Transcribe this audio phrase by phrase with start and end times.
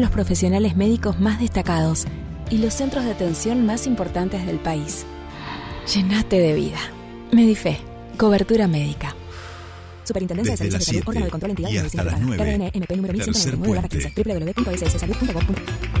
[0.00, 2.04] los profesionales médicos más destacados
[2.50, 5.04] y los centros de atención más importantes del país.
[5.92, 6.78] Llenate de vida.
[7.32, 7.80] Medife,
[8.16, 9.16] cobertura médica.
[10.04, 12.14] Superintendencia Desde de Servicios de Salud, órgano de 7 control entidad y de hasta las
[12.14, 12.36] privada.
[12.36, 14.62] 9, RDN, MP número tercer 1199 puente.
[14.62, 15.97] www.sssalud.gov.ar.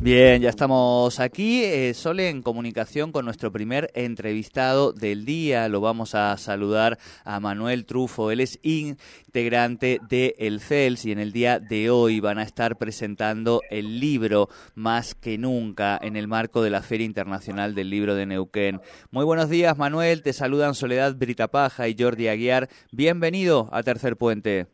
[0.00, 5.68] Bien, ya estamos aquí, eh, Sole, en comunicación con nuestro primer entrevistado del día.
[5.68, 8.30] Lo vamos a saludar a Manuel Trufo.
[8.30, 12.76] Él es integrante de El CELS y en el día de hoy van a estar
[12.78, 18.14] presentando el libro Más que Nunca en el marco de la Feria Internacional del Libro
[18.14, 18.80] de Neuquén.
[19.10, 20.22] Muy buenos días, Manuel.
[20.22, 22.68] Te saludan Soledad Britapaja y Jordi Aguiar.
[22.92, 24.68] Bienvenido a Tercer Puente.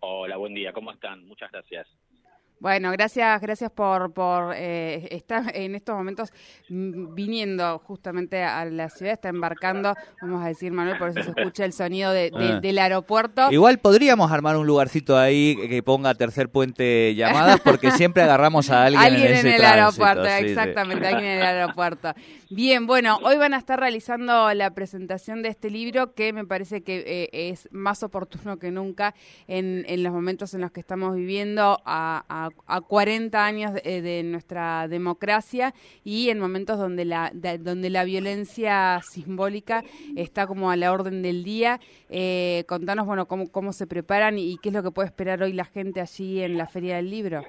[0.00, 1.26] Hola, buen día, ¿cómo están?
[1.26, 1.88] Muchas gracias.
[2.62, 6.30] Bueno, gracias, gracias por, por eh, estar en estos momentos
[6.68, 11.64] viniendo justamente a la ciudad, está embarcando, vamos a decir, Manuel, por eso se escucha
[11.64, 12.60] el sonido de- de- Ah.
[12.60, 13.50] del aeropuerto.
[13.50, 18.84] Igual podríamos armar un lugarcito ahí que ponga tercer puente llamadas porque siempre agarramos a
[18.84, 20.50] alguien, Alguien en, en, ese el tránsito, aeropuerto, sí, sí.
[20.50, 22.14] exactamente, alguien en el aeropuerto.
[22.48, 26.82] Bien, bueno, hoy van a estar realizando la presentación de este libro que me parece
[26.84, 27.02] que
[27.32, 29.14] eh, es más oportuno que nunca
[29.48, 34.02] en, en los momentos en los que estamos viviendo a, a- a 40 años de,
[34.02, 39.84] de nuestra democracia y en momentos donde la, de- donde la violencia simbólica
[40.16, 41.80] está como a la orden del día.
[42.08, 45.52] Eh, contanos, bueno, cómo, cómo se preparan y qué es lo que puede esperar hoy
[45.52, 47.42] la gente allí en la Feria del Libro.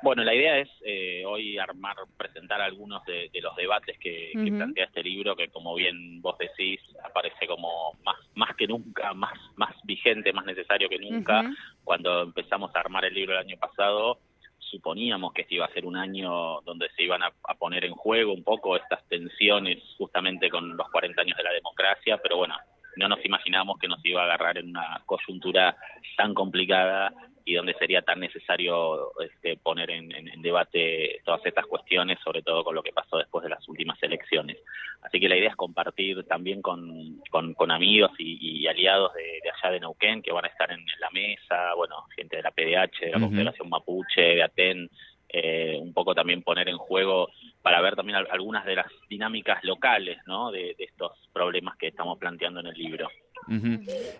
[0.00, 4.84] Bueno, la idea es eh, hoy armar, presentar algunos de, de los debates que, plantea
[4.84, 9.74] este libro, que como bien vos decís, aparece como más, más que nunca, más, más
[9.84, 11.42] vigente, más necesario que nunca.
[11.82, 14.20] Cuando empezamos a armar el libro el año pasado,
[14.58, 17.94] suponíamos que este iba a ser un año donde se iban a, a poner en
[17.94, 22.54] juego un poco estas tensiones justamente con los 40 años de la democracia, pero bueno,
[22.96, 25.76] no nos imaginamos que nos iba a agarrar en una coyuntura
[26.16, 27.12] tan complicada
[27.48, 32.42] y donde sería tan necesario este, poner en, en- en debate todas estas cuestiones, sobre
[32.42, 34.58] todo con lo que pasó después de las últimas elecciones.
[35.02, 39.22] Así que la idea es compartir también con, con, con amigos y, y aliados de,
[39.42, 42.42] de allá de Neuquén que van a estar en, en la mesa, bueno, gente de
[42.42, 43.26] la PDH, de la Ujú.
[43.26, 44.90] Confederación Mapuche, de ATEN,
[45.30, 47.28] eh, un poco también poner en juego
[47.62, 50.50] para ver también al- algunas de las dinámicas locales, ¿no?
[50.50, 53.08] De, de estos problemas que estamos planteando en el libro.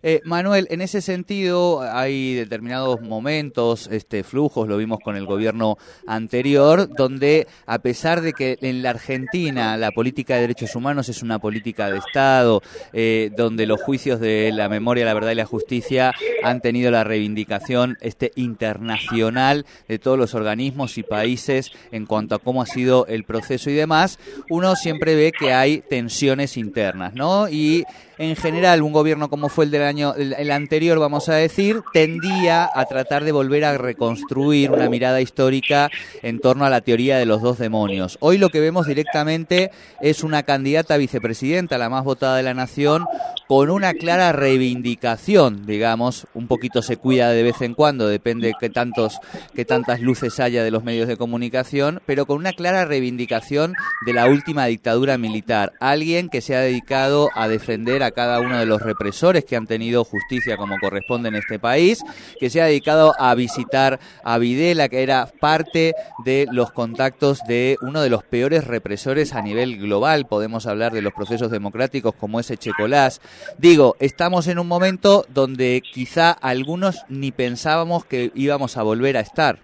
[0.03, 5.77] Eh, Manuel, en ese sentido hay determinados momentos, este, flujos, lo vimos con el gobierno
[6.06, 11.22] anterior, donde a pesar de que en la Argentina la política de derechos humanos es
[11.22, 12.62] una política de Estado,
[12.93, 16.12] eh, donde los juicios de la memoria, la verdad y la justicia
[16.43, 22.38] han tenido la reivindicación este, internacional de todos los organismos y países en cuanto a
[22.38, 24.19] cómo ha sido el proceso y demás,
[24.50, 27.49] uno siempre ve que hay tensiones internas, ¿no?
[27.49, 27.84] Y
[28.19, 32.69] en general un gobierno como fue el del año el, anterior vamos a decir tendía
[32.75, 35.89] a tratar de volver a reconstruir una mirada histórica
[36.23, 38.19] en torno a la teoría de los dos demonios.
[38.21, 39.71] Hoy lo que vemos directamente
[40.01, 43.05] es una candidata a vicepresidenta la más votada de la nación
[43.47, 48.69] con una clara reivindicación digamos un poquito se cuida de vez en cuando depende que
[48.69, 49.19] tantos
[49.55, 53.75] que tantas luces haya de los medios de comunicación pero con una clara reivindicación
[54.05, 58.58] de la última dictadura militar alguien que se ha dedicado a defender a cada uno
[58.58, 62.02] de los represores que han tenido justicia como corresponde en este país,
[62.38, 67.76] que se ha dedicado a visitar a Videla, que era parte de los contactos de
[67.82, 70.26] uno de los peores represores a nivel global.
[70.26, 73.20] Podemos hablar de los procesos democráticos como ese Checolás.
[73.58, 79.20] Digo, estamos en un momento donde quizá algunos ni pensábamos que íbamos a volver a
[79.20, 79.58] estar.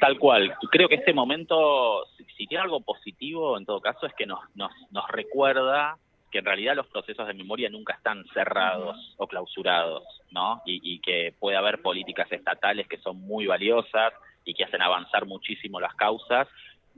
[0.00, 0.54] Tal cual.
[0.70, 2.04] Creo que este momento,
[2.36, 5.98] si tiene algo positivo, en todo caso, es que nos, nos, nos recuerda
[6.30, 10.62] que en realidad los procesos de memoria nunca están cerrados o clausurados, ¿no?
[10.66, 14.12] Y, y que puede haber políticas estatales que son muy valiosas
[14.44, 16.48] y que hacen avanzar muchísimo las causas,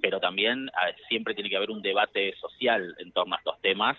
[0.00, 3.96] pero también eh, siempre tiene que haber un debate social en torno a estos temas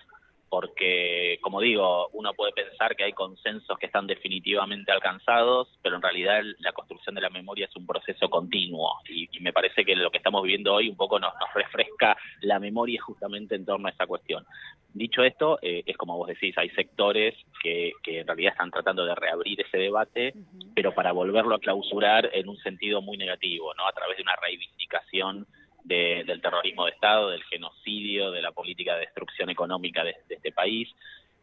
[0.52, 6.02] porque, como digo, uno puede pensar que hay consensos que están definitivamente alcanzados, pero en
[6.02, 9.96] realidad la construcción de la memoria es un proceso continuo y, y me parece que
[9.96, 13.88] lo que estamos viviendo hoy un poco nos, nos refresca la memoria justamente en torno
[13.88, 14.44] a esa cuestión.
[14.92, 19.06] Dicho esto, eh, es como vos decís, hay sectores que, que en realidad están tratando
[19.06, 20.34] de reabrir ese debate,
[20.74, 23.88] pero para volverlo a clausurar en un sentido muy negativo, ¿no?
[23.88, 25.46] A través de una reivindicación
[25.84, 30.34] de- del terrorismo de Estado, del genocidio, de la política de destrucción económica de, de
[30.36, 30.88] este país.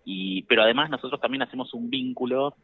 [0.06, 2.56] Y, pero además nosotros también hacemos un vínculo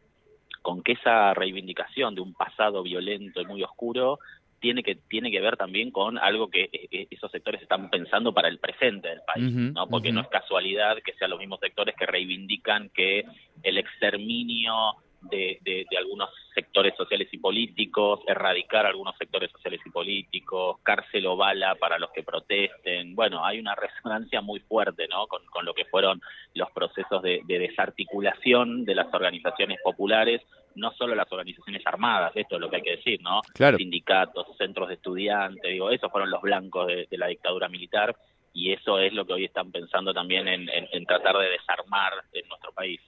[0.62, 4.18] con que esa reivindicación de un pasado violento y muy oscuro
[4.58, 8.32] tiene que tiene que ver también con algo que eh, eh, esos sectores están pensando
[8.32, 9.86] para el presente del país, ¿no?
[9.86, 13.24] Porque no es casualidad que sean los mismos sectores que reivindican que
[13.62, 14.94] el exterminio
[15.30, 21.36] de, de, algunos sectores sociales y políticos, erradicar algunos sectores sociales y políticos, cárcel o
[21.36, 23.14] bala para los que protesten.
[23.14, 25.26] Bueno, hay una resonancia muy fuerte ¿no?
[25.26, 26.20] con, con lo que fueron
[26.54, 30.40] los procesos de, de desarticulación de las organizaciones populares
[30.76, 33.40] no solo las organizaciones armadas, esto es lo que hay que decir, ¿no?
[33.78, 38.14] Sindicatos, centros de estudiantes, digo, esos fueron los blancos de, la dictadura militar
[38.52, 42.72] y eso es lo que hoy están pensando también en, tratar de desarmar en nuestro
[42.72, 43.00] país.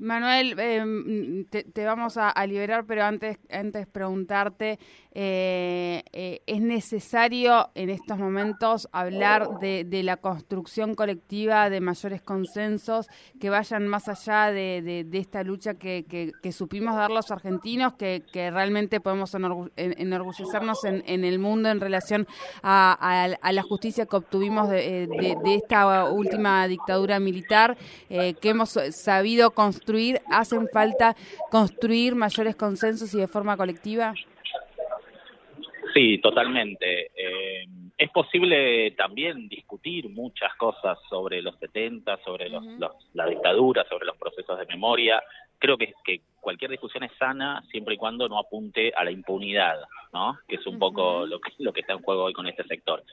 [0.00, 4.78] Manuel, em, te, vamos a, liberar, pero antes, antes preguntarte,
[5.12, 13.08] eh, eh, ¿es necesario en estos momentos hablar de, la construcción colectiva, de mayores consensos
[13.38, 19.34] que vayan más allá de, esta lucha que, supimos dar los argentinos, que, realmente podemos
[19.34, 22.26] enorgullecernos en, el mundo en relación
[22.62, 27.76] a, la justicia que obtuvimos de, esta última dictadura militar,
[28.08, 29.89] eh, que hemos sabido construir?
[30.30, 31.16] Hacen falta
[31.50, 34.14] construir mayores consensos y de forma colectiva?
[35.94, 37.10] Sí, totalmente.
[37.16, 37.66] Eh,
[37.98, 42.64] es posible también discutir muchas cosas sobre los 70, sobre los,
[43.12, 45.22] la dictadura, sobre los procesos de memoria.
[45.58, 49.78] Creo que, que cualquier discusión es sana siempre y cuando no apunte a la impunidad,
[50.12, 50.36] ¿no?
[50.48, 53.04] Que es un poco lo que, lo que está en juego hoy con este sector.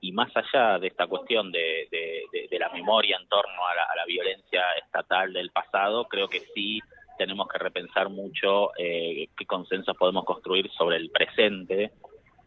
[0.00, 3.96] Y más allá de esta cuestión de, de, la memoria en torno a la, a
[3.96, 6.78] la, violencia estatal del pasado, creo que sí
[7.18, 11.90] tenemos que repensar mucho eh, qué consensos podemos construir sobre el presente,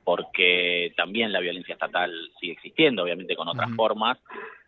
[0.06, 2.10] porque también la violencia estatal
[2.40, 4.18] sigue existiendo, obviamente con otras formas,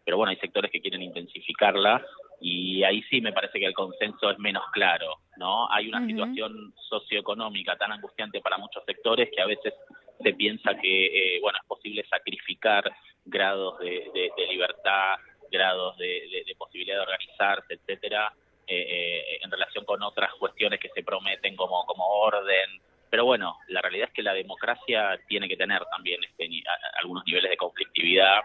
[0.04, 2.06] pero bueno, hay sectores que quieren intensificarla
[2.42, 5.70] y ahí sí me parece que el consenso es menos claro, ¿no?
[5.72, 9.74] Hay una situación socioeconómica tan angustiante para muchos sectores que a veces
[10.22, 11.06] se piensa que,
[11.36, 12.90] eh, bueno, es posible sacrificar
[13.26, 15.16] grados de, libertad,
[15.52, 18.32] grados de, posibilidad de organizarse, etcétera,
[18.68, 22.82] eh, eh, en relación con otras cuestiones que se prometen como, como orden.
[23.10, 26.48] Pero bueno, la realidad es que la democracia tiene que tener también este,
[27.02, 28.42] algunos niveles de conflictividad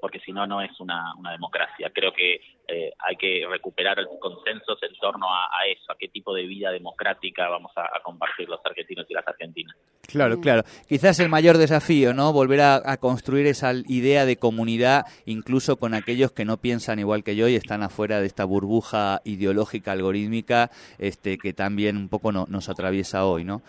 [0.00, 1.90] porque si no, no es una, una democracia.
[1.94, 2.40] Creo que
[2.70, 7.48] eh, hay que recuperar consensos en torno a, eso, a qué tipo de vida democrática
[7.48, 9.76] vamos a, compartir los argentinos y las argentinas.
[10.06, 10.40] Claro, mm.
[10.40, 10.62] claro.
[10.88, 12.32] Quizás el mayor desafío, ¿no?
[12.32, 17.36] Volver a, construir esa idea de comunidad, incluso con aquellos que no piensan igual que
[17.36, 22.68] yo y están afuera de esta burbuja ideológica algorítmica este, que también un poco nos
[22.68, 23.62] atraviesa hoy, ¿no?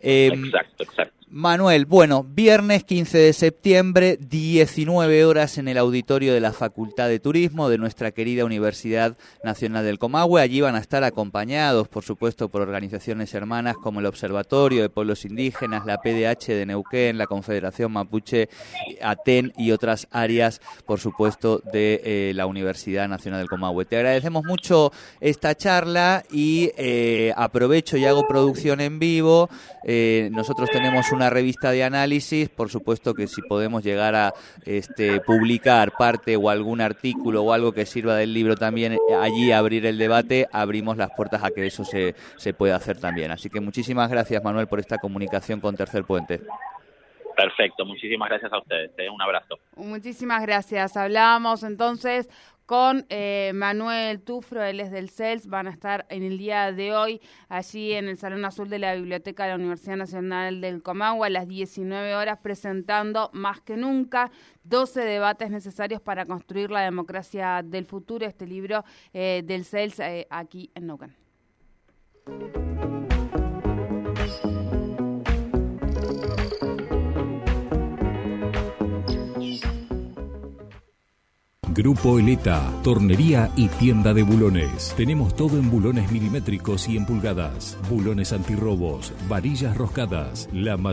[0.00, 1.14] Em, exacto, exacto.
[1.36, 7.18] Manuel, bueno, viernes 15 de septiembre, 19 horas en el auditorio de la Facultad de
[7.18, 10.40] Turismo de nuestra querida Universidad Nacional del Comahue.
[10.40, 15.24] Allí van a estar acompañados, por supuesto, por organizaciones hermanas como el Observatorio de Pueblos
[15.24, 18.48] Indígenas, la PDH de Neuquén, la Confederación Mapuche,
[19.02, 23.84] ATEN y otras áreas, por supuesto, de eh, la Universidad Nacional del Comahue.
[23.84, 29.48] Te agradecemos mucho esta charla y eh, aprovecho y hago producción en vivo.
[29.84, 35.20] Eh, nosotros tenemos una revista de análisis, por supuesto que si podemos llegar a este,
[35.20, 39.98] publicar parte o algún artículo o algo que sirva del libro también allí abrir el
[39.98, 43.30] debate, abrimos las puertas a que eso se, se pueda hacer también.
[43.30, 46.40] Así que muchísimas gracias Manuel por esta comunicación con Tercer Puente.
[47.36, 48.92] Perfecto, muchísimas gracias a ustedes.
[48.98, 49.10] ¿eh?
[49.10, 49.58] Un abrazo.
[49.76, 50.96] Muchísimas gracias.
[50.96, 52.28] Hablábamos entonces
[52.66, 56.94] con eh, Manuel Tufro, él es del CELS, van a estar en el día de
[56.94, 61.26] hoy allí en el Salón Azul de la Biblioteca de la Universidad Nacional del Comahue
[61.26, 64.30] a las 19 horas presentando más que nunca
[64.64, 70.26] 12 debates necesarios para construir la democracia del futuro, este libro eh, del CELS eh,
[70.30, 71.14] aquí en Nogan.
[81.74, 84.94] Grupo Eleta, tornería y tienda de bulones.
[84.96, 90.84] Tenemos todo en bulones milimétricos y en pulgadas, bulones antirrobos, varillas roscadas, la mayor